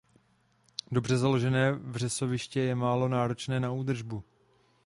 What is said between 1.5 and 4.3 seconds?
vřesoviště je málo náročné na údržbu.